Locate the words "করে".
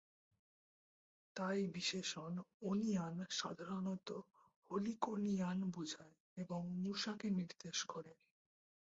7.85-8.13